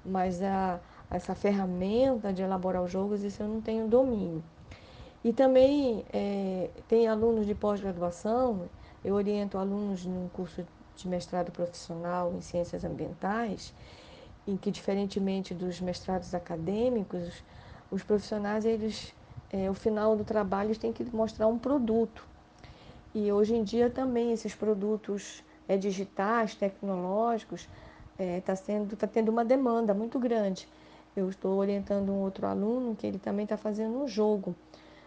mas 0.04 0.42
a 0.42 0.80
essa 1.10 1.34
ferramenta 1.34 2.32
de 2.32 2.42
elaborar 2.42 2.82
os 2.82 2.90
jogos, 2.90 3.22
isso 3.22 3.42
eu 3.42 3.48
não 3.48 3.60
tenho 3.60 3.88
domínio. 3.88 4.42
E 5.24 5.32
também 5.32 6.04
é, 6.12 6.70
tem 6.86 7.08
alunos 7.08 7.46
de 7.46 7.54
pós-graduação, 7.54 8.68
eu 9.04 9.14
oriento 9.14 9.58
alunos 9.58 10.04
num 10.04 10.28
curso 10.28 10.64
de 10.96 11.08
mestrado 11.08 11.50
profissional 11.50 12.32
em 12.34 12.40
ciências 12.40 12.84
ambientais, 12.84 13.74
em 14.46 14.56
que, 14.56 14.70
diferentemente 14.70 15.54
dos 15.54 15.80
mestrados 15.80 16.34
acadêmicos, 16.34 17.42
os 17.90 18.02
profissionais, 18.02 18.64
eles, 18.64 19.14
é, 19.52 19.66
ao 19.66 19.74
final 19.74 20.16
do 20.16 20.24
trabalho, 20.24 20.68
eles 20.68 20.78
têm 20.78 20.92
que 20.92 21.04
mostrar 21.14 21.46
um 21.46 21.58
produto. 21.58 22.26
E 23.14 23.32
hoje 23.32 23.54
em 23.54 23.64
dia 23.64 23.88
também 23.88 24.32
esses 24.32 24.54
produtos 24.54 25.42
é, 25.66 25.76
digitais, 25.76 26.54
tecnológicos, 26.54 27.68
está 28.18 28.52
é, 28.52 28.86
tá 28.86 28.96
tá 28.96 29.06
tendo 29.06 29.30
uma 29.30 29.44
demanda 29.44 29.94
muito 29.94 30.18
grande. 30.18 30.68
Eu 31.16 31.28
estou 31.28 31.58
orientando 31.58 32.10
um 32.10 32.20
outro 32.20 32.46
aluno 32.46 32.94
que 32.94 33.06
ele 33.06 33.18
também 33.18 33.44
está 33.44 33.56
fazendo 33.56 34.02
um 34.02 34.06
jogo 34.06 34.54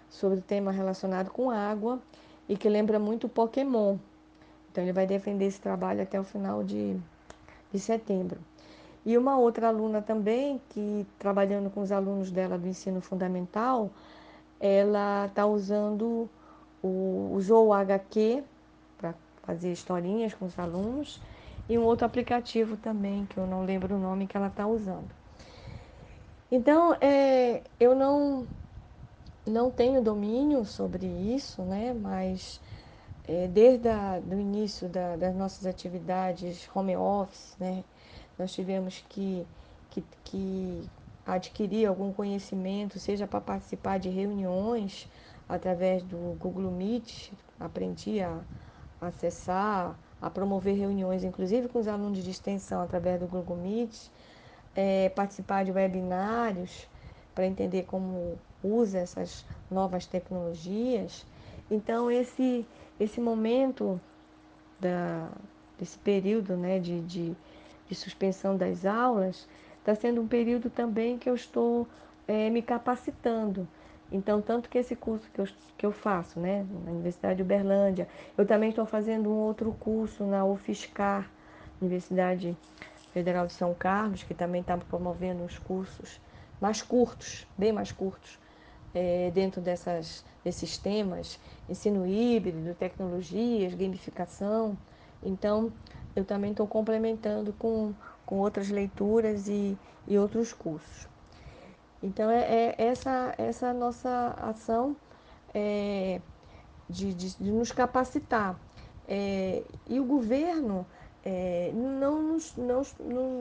sobre 0.10 0.40
o 0.40 0.42
tema 0.42 0.72
relacionado 0.72 1.30
com 1.32 1.50
água 1.50 2.00
e 2.48 2.58
que 2.58 2.68
lembra 2.68 3.00
muito 3.00 3.30
Pokémon. 3.30 3.98
Então 4.72 4.84
ele 4.84 4.94
vai 4.94 5.06
defender 5.06 5.46
esse 5.46 5.60
trabalho 5.60 6.02
até 6.02 6.20
o 6.20 6.24
final 6.24 6.64
de, 6.64 6.98
de 7.72 7.80
setembro. 7.80 8.40
E 9.06 9.18
uma 9.18 9.38
outra 9.38 9.70
aluna 9.70 10.02
também, 10.02 10.62
que 10.70 11.08
trabalhando 11.18 11.70
com 11.70 11.82
os 11.82 11.92
alunos 11.92 12.30
dela 12.30 12.58
do 12.58 12.68
ensino 12.68 13.02
fundamental, 13.02 13.90
ela 14.60 15.26
está 15.26 15.46
usando 15.46 16.30
o, 16.84 17.32
usou 17.34 17.68
o 17.68 17.74
HQ 17.74 18.44
para 18.98 19.16
fazer 19.42 19.72
historinhas 19.72 20.34
com 20.34 20.46
os 20.46 20.58
alunos 20.60 21.20
e 21.68 21.78
um 21.78 21.84
outro 21.84 22.06
aplicativo 22.06 22.78
também, 22.78 23.26
que 23.26 23.38
eu 23.38 23.48
não 23.48 23.66
lembro 23.66 23.96
o 23.96 24.00
nome 24.00 24.28
que 24.28 24.38
ela 24.38 24.48
está 24.48 24.68
usando. 24.68 25.21
Então, 26.52 26.94
é, 27.00 27.62
eu 27.80 27.96
não, 27.96 28.46
não 29.48 29.72
tenho 29.72 30.02
domínio 30.02 30.66
sobre 30.66 31.08
isso, 31.08 31.62
né? 31.62 31.94
mas 31.94 32.60
é, 33.26 33.48
desde 33.48 33.88
o 33.88 34.38
início 34.38 34.90
da, 34.90 35.16
das 35.16 35.34
nossas 35.34 35.66
atividades 35.66 36.70
home 36.76 36.98
office, 36.98 37.56
né? 37.58 37.86
nós 38.38 38.52
tivemos 38.52 39.02
que, 39.08 39.48
que, 39.92 40.04
que 40.26 40.90
adquirir 41.26 41.86
algum 41.86 42.12
conhecimento, 42.12 43.00
seja 43.00 43.26
para 43.26 43.40
participar 43.40 43.98
de 43.98 44.10
reuniões 44.10 45.08
através 45.48 46.04
do 46.04 46.36
Google 46.38 46.70
Meet, 46.70 47.32
aprendi 47.62 48.20
a 48.20 48.42
acessar, 49.00 49.96
a 50.22 50.30
promover 50.30 50.76
reuniões, 50.76 51.24
inclusive 51.24 51.70
com 51.70 51.80
os 51.80 51.88
alunos 51.88 52.22
de 52.22 52.30
extensão 52.30 52.82
através 52.82 53.22
do 53.22 53.26
Google 53.26 53.56
Meet 53.56 54.12
é, 54.76 55.10
participar 55.10 55.66
de 55.66 55.72
webinários 55.72 56.88
para 57.34 57.46
entender 57.46 57.84
como 57.84 58.38
usa 58.64 59.00
essas 59.00 59.46
novas 59.70 60.06
tecnologias. 60.06 61.26
Então, 61.70 62.12
esse, 62.12 62.66
esse 63.00 63.20
momento 63.20 64.00
da, 64.80 65.30
desse 65.80 65.98
período 65.98 66.56
né, 66.56 66.80
de, 66.80 67.02
de, 67.02 67.36
de 67.88 67.96
suspensão 67.96 68.58
das 68.58 68.86
aulas 68.86 69.48
está 69.80 69.96
sendo 69.96 70.22
um 70.22 70.28
período 70.28 70.70
também 70.70 71.18
que 71.18 71.30
eu 71.30 71.36
estou 71.36 71.88
é, 72.28 72.50
me 72.50 72.62
capacitando. 72.62 73.68
Então, 74.12 74.42
tanto 74.42 74.70
que 74.70 74.78
esse 74.78 74.96
curso 74.96 75.30
que 75.34 75.40
eu, 75.40 75.48
que 75.78 75.86
eu 75.86 75.92
faço 75.92 76.40
né, 76.40 76.66
na 76.86 76.92
Universidade 76.92 77.38
de 77.38 77.44
Uberlândia, 77.44 78.08
eu 78.38 78.46
também 78.46 78.70
estou 78.70 78.86
fazendo 78.86 79.30
um 79.30 79.38
outro 79.38 79.72
curso 79.80 80.26
na 80.26 80.44
UFSCar, 80.44 81.30
Universidade 81.82 82.56
Federal 83.14 83.48
de 83.48 83.54
São 83.54 83.74
Carlos, 83.74 84.24
que 84.24 84.34
também 84.34 84.62
está 84.62 84.78
promovendo 84.78 85.44
uns 85.44 85.58
cursos 85.60 86.20
mais 86.60 86.82
curtos, 86.82 87.48
bem 87.58 87.72
mais 87.72 87.92
curtos, 87.92 88.40
é, 88.94 89.32
dentro 89.32 89.62
dessas, 89.62 90.24
desses 90.44 90.78
temas, 90.78 91.40
ensino 91.68 92.06
híbrido, 92.06 92.76
tecnologias, 92.76 93.74
gamificação. 93.74 94.78
Então, 95.24 95.72
eu 96.16 96.24
também 96.24 96.52
estou 96.52 96.68
complementando 96.68 97.54
com, 97.54 97.94
com 98.26 98.38
outras 98.40 98.70
leituras 98.70 99.48
e, 99.48 99.78
e 100.08 100.18
outros 100.18 100.54
cursos. 100.54 101.08
Então, 102.04 102.30
é, 102.30 102.42
é 102.42 102.76
essa, 102.78 103.34
essa 103.38 103.74
nossa 103.74 104.36
ação 104.42 104.96
é, 105.54 106.20
de, 106.90 107.14
de, 107.14 107.38
de, 107.38 107.52
nos 107.52 107.72
capacitar. 107.72 108.60
É, 109.08 109.64
e 109.88 110.00
o 110.00 110.06
governo 110.06 110.86
é, 111.26 111.72
não, 111.74 112.22
nos, 112.22 112.56
não, 112.58 112.82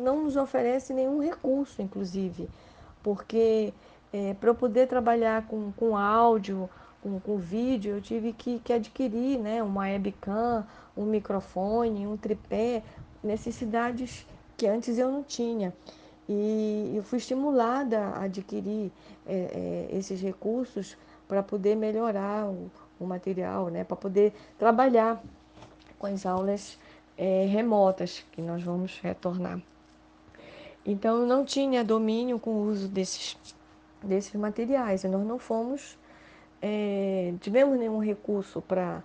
não 0.02 0.25
nos 0.25 0.37
oferece 0.37 0.92
nenhum 0.92 1.22
recurso, 1.22 1.82
inclusive, 1.82 2.49
porque 3.02 3.72
É, 4.12 4.34
Para 4.34 4.50
eu 4.50 4.54
poder 4.56 4.88
trabalhar 4.88 5.46
com, 5.46 5.70
com 5.72 5.96
áudio, 5.96 6.68
com, 7.00 7.20
com 7.20 7.38
vídeo, 7.38 7.94
eu 7.94 8.00
tive 8.02 8.32
que, 8.32 8.58
que 8.58 8.72
adquirir 8.72 9.38
né, 9.38 9.62
uma 9.62 9.82
webcam, 9.82 10.66
um 10.96 11.04
microfone, 11.04 12.08
um 12.08 12.16
tripé, 12.16 12.82
necessidades 13.22 14.26
que 14.56 14.66
antes 14.66 14.99
eu 14.99 15.10
não 15.12 15.22
tinha. 15.22 15.72
E 16.28 16.92
eu 16.96 17.02
fui 17.04 17.18
estimulada 17.18 17.99
a 17.99 18.25
adquirir 18.25 18.90
é, 19.25 19.88
é, 19.92 19.96
esses 19.96 20.20
recursos 20.20 20.96
para 21.28 21.40
poder 21.42 21.76
melhorar 21.76 22.46
o, 22.46 22.68
o 22.99 23.06
material, 23.06 23.68
né, 23.68 23.84
para 23.84 23.96
poder 23.96 24.32
trabalhar 24.58 25.22
com 26.00 26.08
as 26.08 26.26
aulas 26.26 26.76
é, 27.21 27.45
remotas 27.45 28.25
que 28.33 28.41
nós 28.41 28.62
vamos 28.62 28.99
retornar. 28.99 29.61
Então, 30.87 31.19
eu 31.19 31.27
não 31.27 31.45
tinha 31.45 31.85
domínio 31.85 32.41
com 32.41 32.50
o 32.50 32.62
uso 32.71 32.89
desses, 32.89 33.37
desses 34.03 34.35
materiais, 34.35 35.05
e 35.05 35.09
nós 35.09 35.27
não 35.27 35.39
fomos, 35.39 35.99
é, 36.62 37.35
tivemos 37.43 37.79
nenhum 37.79 37.99
recurso 37.99 38.62
para 38.62 39.03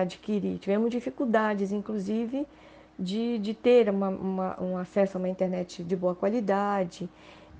adquirir, 0.00 0.56
tivemos 0.56 0.90
dificuldades, 0.90 1.72
inclusive, 1.72 2.46
de, 2.98 3.38
de 3.38 3.52
ter 3.52 3.90
uma, 3.90 4.08
uma, 4.08 4.62
um 4.62 4.78
acesso 4.78 5.18
a 5.18 5.20
uma 5.20 5.28
internet 5.28 5.84
de 5.84 5.94
boa 5.94 6.14
qualidade 6.14 7.06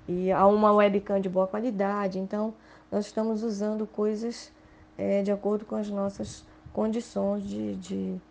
e 0.07 0.31
a 0.31 0.47
uma 0.47 0.73
webcam 0.73 1.19
de 1.21 1.29
boa 1.29 1.45
qualidade. 1.45 2.17
Então, 2.17 2.51
nós 2.91 3.05
estamos 3.05 3.43
usando 3.43 3.85
coisas 3.85 4.51
é, 4.97 5.21
de 5.21 5.31
acordo 5.31 5.65
com 5.65 5.75
as 5.75 5.87
nossas 5.87 6.43
condições 6.73 7.43
de, 7.47 7.75
de, 7.75 8.21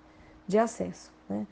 de 0.47 0.59
acesso. 0.59 1.13
Né? 1.29 1.47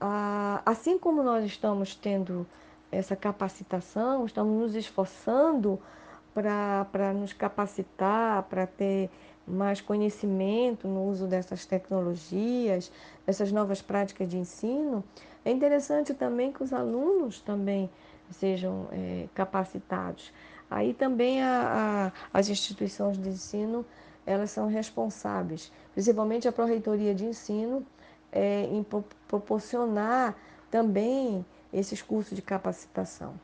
Ah, 0.00 0.62
assim 0.64 0.98
como 0.98 1.22
nós 1.22 1.44
estamos 1.44 1.94
tendo 1.94 2.46
essa 2.90 3.16
capacitação, 3.16 4.24
estamos 4.24 4.60
nos 4.60 4.74
esforçando 4.74 5.80
para 6.32 7.12
nos 7.14 7.32
capacitar, 7.32 8.42
para 8.44 8.66
ter 8.66 9.10
mais 9.46 9.80
conhecimento 9.80 10.88
no 10.88 11.08
uso 11.08 11.26
dessas 11.26 11.66
tecnologias, 11.66 12.90
dessas 13.26 13.52
novas 13.52 13.82
práticas 13.82 14.28
de 14.28 14.38
ensino, 14.38 15.04
é 15.44 15.50
interessante 15.50 16.14
também 16.14 16.50
que 16.50 16.62
os 16.62 16.72
alunos 16.72 17.40
também 17.40 17.90
sejam 18.30 18.88
é, 18.90 19.26
capacitados. 19.34 20.32
Aí 20.70 20.94
também 20.94 21.42
a, 21.42 22.12
a, 22.32 22.38
as 22.38 22.48
instituições 22.48 23.18
de 23.18 23.28
ensino 23.28 23.84
elas 24.26 24.50
são 24.50 24.66
responsáveis, 24.66 25.70
principalmente 25.92 26.48
a 26.48 26.52
Pró-Reitoria 26.52 27.14
de 27.14 27.26
Ensino, 27.26 27.86
é, 28.34 28.64
em 28.64 28.84
proporcionar 29.28 30.34
também 30.70 31.46
esses 31.72 32.02
cursos 32.02 32.34
de 32.34 32.42
capacitação. 32.42 33.34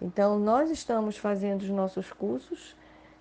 Então, 0.00 0.38
nós 0.38 0.70
estamos 0.70 1.16
fazendo 1.16 1.62
os 1.62 1.70
nossos 1.70 2.12
cursos, 2.12 2.76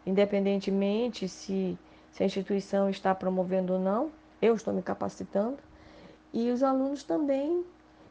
independentemente 0.05 1.27
se, 1.27 1.77
se 2.11 2.23
a 2.23 2.25
instituição 2.25 2.89
está 2.89 3.15
promovendo 3.15 3.73
ou 3.73 3.79
não, 3.79 4.11
eu 4.41 4.53
estou 4.55 4.73
me 4.73 4.81
capacitando, 4.81 5.57
e 6.33 6.51
os 6.51 6.61
alunos 6.61 7.03
também, 7.03 7.63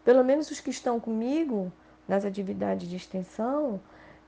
pelo 0.04 0.24
menos 0.24 0.50
os 0.50 0.60
que 0.60 0.70
estão 0.70 0.98
comigo 0.98 1.70
nas 2.06 2.24
atividades 2.24 2.88
de 2.88 2.96
extensão, 2.96 3.78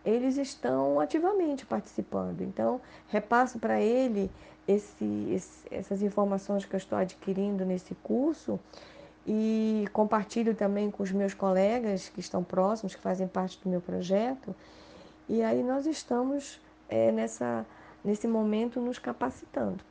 eles 0.04 0.36
estão 0.36 0.98
ativamente 1.00 1.66
participando. 1.66 2.40
Então, 2.40 2.80
repasso 3.08 3.58
para 3.58 3.80
ele 3.80 4.30
esse, 4.66 5.04
esse, 5.30 5.66
essas 5.70 6.02
informações 6.02 6.64
que 6.64 6.74
eu 6.74 6.78
estou 6.78 6.98
adquirindo 6.98 7.64
nesse 7.64 7.94
curso 7.96 8.58
e 9.26 9.86
compartilho 9.92 10.54
também 10.54 10.90
com 10.90 11.02
os 11.02 11.12
meus 11.12 11.34
colegas 11.34 12.08
que 12.08 12.20
estão 12.20 12.42
próximos, 12.42 12.94
que 12.94 13.00
fazem 13.00 13.28
parte 13.28 13.60
do 13.62 13.68
meu 13.68 13.80
projeto. 13.80 14.54
E 15.28 15.42
aí 15.42 15.62
nós 15.62 15.86
estamos 15.86 16.60
é, 16.88 17.12
nessa, 17.12 17.66
nesse 18.04 18.26
momento 18.26 18.80
nos 18.80 18.98
capacitando 18.98 19.84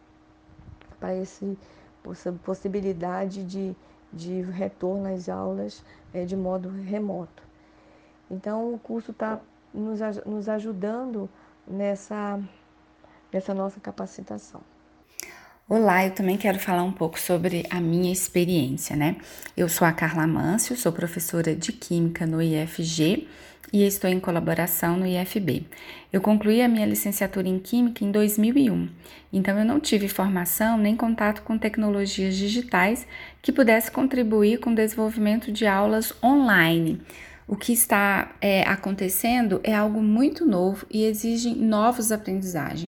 para 1.00 1.14
essa 1.14 2.34
possibilidade 2.44 3.44
de, 3.44 3.76
de 4.12 4.42
retorno 4.42 5.14
às 5.14 5.30
aulas 5.30 5.84
é, 6.14 6.26
de 6.26 6.36
modo 6.36 6.70
remoto. 6.70 7.44
Então 8.30 8.74
o 8.74 8.80
curso 8.80 9.12
está 9.12 9.40
nos, 9.74 10.00
nos 10.26 10.50
ajudando 10.50 11.30
nessa, 11.68 12.40
nessa 13.32 13.54
nossa 13.54 13.80
capacitação. 13.80 14.62
Olá, 15.68 16.04
eu 16.04 16.12
também 16.12 16.36
quero 16.36 16.58
falar 16.58 16.84
um 16.84 16.92
pouco 16.92 17.20
sobre 17.20 17.64
a 17.70 17.80
minha 17.80 18.12
experiência, 18.12 18.96
né? 18.96 19.18
Eu 19.56 19.70
sou 19.70 19.88
a 19.88 19.92
Carla 19.92 20.26
Mâncio, 20.26 20.76
sou 20.76 20.92
professora 20.92 21.56
de 21.56 21.72
Química 21.72 22.26
no 22.26 22.42
IFG 22.42 23.28
e 23.72 23.86
estou 23.86 24.10
em 24.10 24.20
colaboração 24.20 24.98
no 24.98 25.06
IFB. 25.06 25.68
Eu 26.12 26.22
concluí 26.22 26.60
a 26.64 26.68
minha 26.68 26.88
licenciatura 26.88 27.48
em 27.48 27.60
Química 27.60 28.04
em 28.04 28.12
2001, 28.12 28.90
então 29.32 29.60
eu 29.60 29.64
não 29.64 29.80
tive 29.80 30.08
formação 30.08 30.76
nem 30.76 30.96
contato 30.96 31.44
com 31.44 31.56
tecnologias 31.56 32.36
digitais 32.36 33.06
que 33.40 33.52
pudesse 33.52 33.92
contribuir 33.92 34.60
com 34.60 34.72
o 34.72 34.76
desenvolvimento 34.76 35.52
de 35.52 35.68
aulas 35.68 36.12
online. 36.24 37.00
O 37.52 37.56
que 37.56 37.74
está 37.74 38.36
é, 38.40 38.62
acontecendo 38.62 39.60
é 39.64 39.74
algo 39.74 40.04
muito 40.04 40.46
novo 40.46 40.86
e 40.88 41.04
exige 41.04 41.56
novos 41.56 42.12
aprendizagens. 42.12 42.84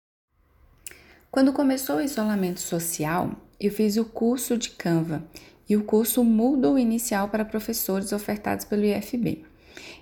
Quando 1.30 1.52
começou 1.52 1.98
o 1.98 2.00
isolamento 2.00 2.58
social, 2.58 3.30
eu 3.60 3.70
fiz 3.70 3.96
o 3.96 4.04
curso 4.04 4.58
de 4.58 4.70
Canva 4.70 5.22
e 5.68 5.76
o 5.76 5.84
curso 5.84 6.24
Moodle 6.24 6.76
inicial 6.76 7.28
para 7.28 7.44
professores 7.44 8.12
ofertados 8.12 8.64
pelo 8.64 8.84
IFB. 8.84 9.44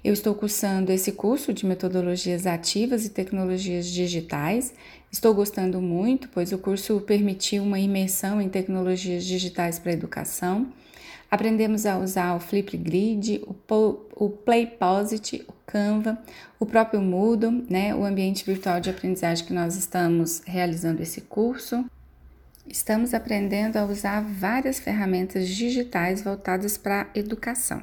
Eu 0.03 0.15
estou 0.15 0.35
cursando 0.35 0.91
esse 0.91 1.13
curso 1.13 1.53
de 1.53 1.67
metodologias 1.67 2.47
ativas 2.47 3.05
e 3.05 3.11
tecnologias 3.11 3.87
digitais. 3.87 4.73
Estou 5.13 5.35
gostando 5.35 5.83
muito, 5.83 6.31
pois 6.31 6.51
o 6.53 6.57
curso 6.57 6.99
permitiu 7.03 7.63
uma 7.63 7.79
imersão 7.79 8.41
em 8.41 8.49
tecnologias 8.49 9.23
digitais 9.27 9.79
para 9.79 9.91
a 9.91 9.95
educação. 9.95 10.73
Aprendemos 11.31 11.87
a 11.87 11.99
usar 11.99 12.35
o 12.37 12.41
Flipgrid, 12.41 13.43
o, 13.47 14.31
PlayPosit, 14.31 15.45
o 15.49 15.53
Canva, 15.67 16.19
o 16.59 16.65
próprio 16.65 17.01
Moodle, 17.01 17.67
né, 17.69 17.95
o 17.95 18.05
ambiente 18.05 18.45
virtual 18.45 18.81
de 18.81 18.91
aprendizagem 18.91 19.45
que 19.45 19.53
nós 19.53 19.77
estamos 19.77 20.43
realizando 20.47 21.03
esse 21.03 21.23
curso. 21.23 21.85
Estamos 22.69 23.13
aprendendo 23.13 23.77
a 23.77 23.85
usar 23.85 24.23
várias 24.23 24.79
ferramentas 24.79 25.49
digitais 25.49 26.23
voltadas 26.23 26.77
para 26.77 27.03
a 27.03 27.19
educação. 27.19 27.83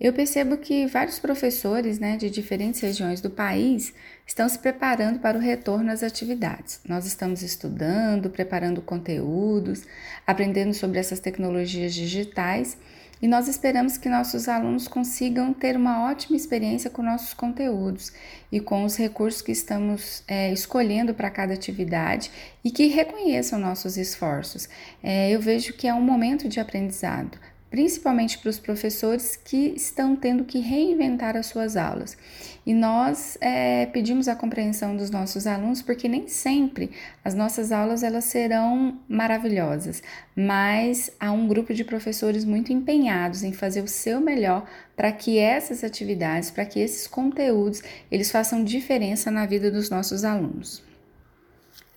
Eu 0.00 0.14
percebo 0.14 0.56
que 0.56 0.86
vários 0.86 1.18
professores 1.18 1.98
né, 1.98 2.16
de 2.16 2.30
diferentes 2.30 2.80
regiões 2.80 3.20
do 3.20 3.28
país 3.28 3.92
estão 4.30 4.48
se 4.48 4.60
preparando 4.60 5.18
para 5.18 5.36
o 5.36 5.40
retorno 5.40 5.90
às 5.90 6.04
atividades. 6.04 6.80
Nós 6.88 7.04
estamos 7.04 7.42
estudando, 7.42 8.30
preparando 8.30 8.80
conteúdos, 8.80 9.82
aprendendo 10.24 10.72
sobre 10.72 11.00
essas 11.00 11.18
tecnologias 11.18 11.92
digitais 11.92 12.78
e 13.20 13.26
nós 13.26 13.48
esperamos 13.48 13.98
que 13.98 14.08
nossos 14.08 14.48
alunos 14.48 14.86
consigam 14.86 15.52
ter 15.52 15.76
uma 15.76 16.08
ótima 16.08 16.36
experiência 16.36 16.88
com 16.88 17.02
nossos 17.02 17.34
conteúdos 17.34 18.12
e 18.52 18.60
com 18.60 18.84
os 18.84 18.96
recursos 18.96 19.42
que 19.42 19.50
estamos 19.50 20.22
é, 20.28 20.52
escolhendo 20.52 21.12
para 21.12 21.28
cada 21.28 21.52
atividade 21.52 22.30
e 22.64 22.70
que 22.70 22.86
reconheçam 22.86 23.58
nossos 23.58 23.96
esforços. 23.96 24.68
É, 25.02 25.28
eu 25.28 25.40
vejo 25.40 25.72
que 25.72 25.88
é 25.88 25.92
um 25.92 26.00
momento 26.00 26.48
de 26.48 26.60
aprendizado 26.60 27.36
principalmente 27.70 28.36
para 28.38 28.50
os 28.50 28.58
professores 28.58 29.36
que 29.36 29.72
estão 29.76 30.16
tendo 30.16 30.44
que 30.44 30.58
reinventar 30.58 31.36
as 31.36 31.46
suas 31.46 31.76
aulas. 31.76 32.18
E 32.66 32.74
nós 32.74 33.38
é, 33.40 33.86
pedimos 33.86 34.26
a 34.26 34.34
compreensão 34.34 34.96
dos 34.96 35.08
nossos 35.08 35.46
alunos, 35.46 35.80
porque 35.80 36.08
nem 36.08 36.26
sempre 36.26 36.90
as 37.24 37.32
nossas 37.32 37.70
aulas 37.70 38.02
elas 38.02 38.24
serão 38.24 38.98
maravilhosas, 39.08 40.02
mas 40.34 41.10
há 41.18 41.30
um 41.30 41.46
grupo 41.46 41.72
de 41.72 41.84
professores 41.84 42.44
muito 42.44 42.72
empenhados 42.72 43.44
em 43.44 43.52
fazer 43.52 43.82
o 43.82 43.88
seu 43.88 44.20
melhor 44.20 44.68
para 44.96 45.12
que 45.12 45.38
essas 45.38 45.84
atividades, 45.84 46.50
para 46.50 46.66
que 46.66 46.80
esses 46.80 47.06
conteúdos, 47.06 47.82
eles 48.10 48.30
façam 48.30 48.64
diferença 48.64 49.30
na 49.30 49.46
vida 49.46 49.70
dos 49.70 49.88
nossos 49.88 50.24
alunos. 50.24 50.82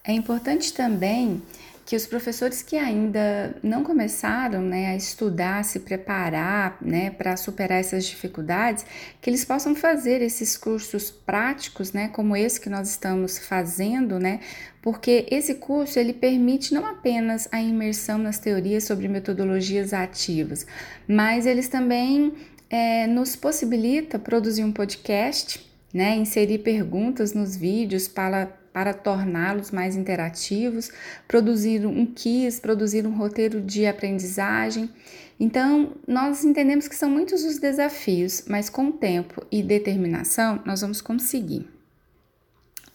É 0.06 0.12
importante 0.12 0.74
também 0.74 1.42
que 1.86 1.96
os 1.96 2.06
professores 2.06 2.62
que 2.62 2.78
ainda 2.78 3.56
não 3.62 3.84
começaram 3.84 4.62
né, 4.62 4.88
a 4.88 4.96
estudar, 4.96 5.64
se 5.66 5.82
preparar 5.82 6.78
né, 6.82 7.10
para 7.12 7.36
superar 7.36 7.80
essas 7.80 8.06
dificuldades, 8.06 8.86
que 9.22 9.30
eles 9.30 9.44
possam 9.44 9.76
fazer 9.76 10.22
esses 10.22 10.56
cursos 10.56 11.12
práticos, 11.12 11.92
né, 11.92 12.08
como 12.08 12.38
esse 12.38 12.60
que 12.60 12.70
nós 12.70 12.90
estamos 12.90 13.38
fazendo, 13.38 14.18
né, 14.18 14.40
porque 14.82 15.26
esse 15.30 15.56
curso 15.56 16.00
ele 16.00 16.14
permite 16.14 16.74
não 16.74 16.86
apenas 16.86 17.50
a 17.52 17.62
imersão 17.62 18.18
nas 18.18 18.40
teorias 18.40 18.86
sobre 18.86 19.08
metodologias 19.08 19.94
ativas, 19.94 20.66
mas 21.08 21.46
eles 21.46 21.68
também 21.68 22.34
é, 22.70 23.08
nos 23.08 23.36
possibilita 23.36 24.18
produzir 24.18 24.64
um 24.64 24.72
podcast, 24.72 25.73
né, 25.94 26.16
inserir 26.16 26.60
perguntas 26.60 27.34
nos 27.34 27.56
vídeos 27.56 28.08
para 28.08 28.52
para 28.74 28.92
torná-los 28.92 29.70
mais 29.70 29.96
interativos, 29.96 30.92
produzir 31.28 31.86
um 31.86 32.08
quiz, 32.08 32.60
produzir 32.60 33.06
um 33.06 33.16
roteiro 33.16 33.62
de 33.62 33.86
aprendizagem. 33.86 34.90
Então, 35.40 35.92
nós 36.08 36.44
entendemos 36.44 36.88
que 36.88 36.96
são 36.96 37.08
muitos 37.08 37.44
os 37.44 37.60
desafios, 37.60 38.46
mas 38.48 38.70
com 38.70 38.92
tempo 38.92 39.46
e 39.52 39.62
determinação 39.62 40.60
nós 40.66 40.82
vamos 40.82 41.02
conseguir. 41.02 41.70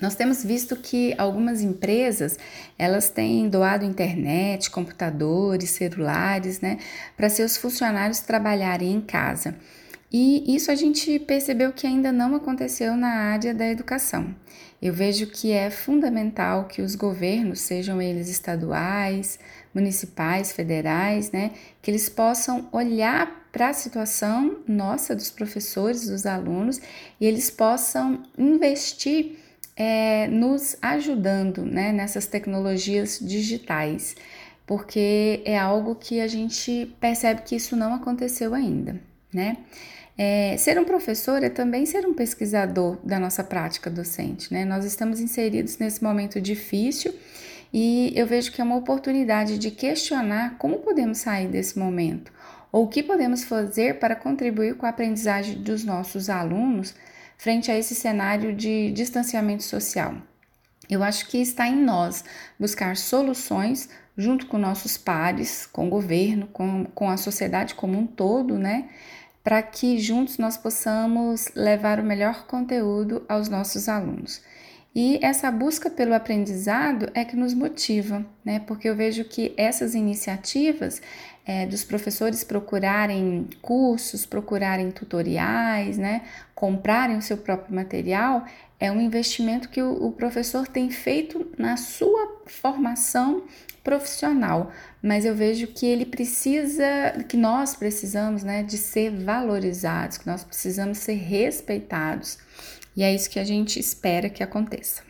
Nós 0.01 0.15
temos 0.15 0.45
visto 0.45 0.77
que 0.77 1.13
algumas 1.19 1.61
empresas 1.61 2.39
elas 2.79 3.11
têm 3.11 3.49
doado 3.49 3.85
internet, 3.85 4.71
computadores, 4.71 5.71
celulares, 5.71 6.61
né, 6.61 6.79
para 7.17 7.29
seus 7.29 7.57
funcionários 7.57 8.21
trabalharem 8.21 8.93
em 8.93 9.01
casa. 9.01 9.57
E 10.13 10.55
isso 10.55 10.71
a 10.71 10.75
gente 10.75 11.19
percebeu 11.19 11.73
que 11.73 11.87
ainda 11.87 12.11
não 12.11 12.35
aconteceu 12.35 12.97
na 12.97 13.09
área 13.09 13.55
da 13.55 13.69
educação. 13.69 14.35
Eu 14.81 14.95
vejo 14.95 15.27
que 15.27 15.53
é 15.53 15.71
fundamental 15.71 16.67
que 16.67 16.81
os 16.81 16.95
governos, 16.95 17.61
sejam 17.61 18.01
eles 18.01 18.29
estaduais, 18.29 19.39
municipais, 19.75 20.53
federais, 20.53 21.31
né, 21.31 21.51
que 21.83 21.91
eles 21.91 22.09
possam 22.09 22.69
olhar 22.73 23.49
para 23.53 23.71
a 23.71 23.73
situação 23.73 24.59
nossa 24.67 25.17
dos 25.17 25.31
professores, 25.31 26.09
dos 26.09 26.27
alunos, 26.27 26.81
e 27.21 27.27
eles 27.27 27.51
possam 27.51 28.23
investir 28.37 29.37
é, 29.77 30.27
nos 30.29 30.77
ajudando 30.81 31.65
né, 31.65 31.93
nessas 31.93 32.27
tecnologias 32.27 33.19
digitais, 33.21 34.17
porque 34.67 35.43
é 35.45 35.59
algo 35.59 35.95
que 35.95 36.21
a 36.21 36.29
gente 36.29 36.95
percebe 37.01 37.43
que 37.43 37.57
isso 37.57 37.77
não 37.77 37.95
aconteceu 37.95 38.55
ainda, 38.55 39.01
né? 39.33 39.57
É, 40.21 40.57
ser 40.57 40.77
um 40.81 40.85
professor 40.85 41.45
é 41.45 41.49
também 41.49 41.87
ser 41.87 42.05
um 42.05 42.13
pesquisador 42.13 42.99
da 43.05 43.21
nossa 43.21 43.45
prática 43.45 43.89
docente, 43.89 44.53
né? 44.53 44.65
Nós 44.65 44.85
estamos 44.85 45.21
inseridos 45.21 45.79
nesse 45.79 46.03
momento 46.03 46.41
difícil 46.41 47.15
e 47.73 48.13
eu 48.17 48.27
vejo 48.27 48.51
que 48.51 48.61
é 48.61 48.65
uma 48.65 48.75
oportunidade 48.75 49.59
de 49.59 49.71
questionar 49.71 50.59
como 50.59 50.79
podemos 50.79 51.19
sair 51.19 51.47
desse 51.47 51.79
momento 51.79 52.33
ou 52.73 52.85
o 52.85 52.89
que 52.89 53.01
podemos 53.01 53.45
fazer 53.45 54.01
para 54.01 54.17
contribuir 54.17 54.75
com 54.75 54.87
a 54.87 54.89
aprendizagem 54.89 55.63
dos 55.63 55.85
nossos 55.85 56.29
alunos 56.29 56.97
frente 57.37 57.71
a 57.71 57.79
esse 57.79 57.95
cenário 57.95 58.53
de 58.53 58.91
distanciamento 58.91 59.63
social. 59.63 60.17
Eu 60.91 61.05
acho 61.05 61.29
que 61.29 61.39
está 61.39 61.69
em 61.69 61.77
nós 61.77 62.25
buscar 62.59 62.97
soluções 62.97 63.89
junto 64.17 64.47
com 64.47 64.59
nossos 64.59 64.97
pares, 64.99 65.65
com 65.67 65.87
o 65.87 65.91
governo, 65.91 66.49
com, 66.49 66.85
com 66.87 67.09
a 67.09 67.17
sociedade 67.17 67.77
como 67.77 67.97
um 67.97 68.07
todo, 68.07 68.59
né? 68.59 68.89
Para 69.49 69.63
que 69.63 69.99
juntos 69.99 70.37
nós 70.37 70.59
possamos 70.59 71.49
levar 71.55 71.99
o 72.01 72.05
melhor 72.05 72.47
conteúdo 72.47 73.25
aos 73.27 73.49
nossos 73.49 73.89
alunos. 73.89 74.43
E 74.95 75.19
essa 75.23 75.51
busca 75.51 75.89
pelo 75.89 76.13
aprendizado 76.13 77.11
é 77.15 77.25
que 77.25 77.35
nos 77.35 77.55
motiva, 77.55 78.27
né? 78.45 78.61
Porque 78.61 78.87
eu 78.87 78.95
vejo 78.95 79.25
que 79.25 79.55
essas 79.57 79.95
iniciativas 79.95 81.01
é, 81.49 81.65
dos 81.65 81.83
professores 81.83 82.45
procurarem 82.45 83.49
cursos, 83.63 84.27
procurarem 84.27 84.91
tutoriais, 84.91 85.97
né, 85.97 86.21
comprarem 86.55 87.17
o 87.17 87.23
seu 87.23 87.39
próprio 87.39 87.75
material, 87.75 88.45
é 88.79 88.93
um 88.93 89.01
investimento 89.01 89.71
que 89.71 89.81
o, 89.81 90.09
o 90.09 90.13
professor 90.13 90.69
tem 90.69 90.91
feito 90.91 91.51
na 91.57 91.79
sua 91.79 92.43
formação 92.45 93.45
profissional, 93.83 94.71
mas 95.03 95.25
eu 95.25 95.35
vejo 95.35 95.69
que 95.69 95.87
ele 95.87 96.05
precisa, 96.05 96.85
que 97.27 97.37
nós 97.39 97.75
precisamos, 97.75 98.45
né, 98.45 98.63
de 98.63 98.77
ser 98.77 99.11
valorizados, 99.11 100.19
que 100.19 100.27
nós 100.27 100.45
precisamos 100.45 100.99
ser 100.99 101.15
respeitados. 101.15 102.39
E 102.95 103.03
é 103.03 103.15
isso 103.15 103.31
que 103.31 103.39
a 103.39 103.45
gente 103.45 103.81
espera 103.81 104.29
que 104.29 104.43
aconteça. 104.43 105.08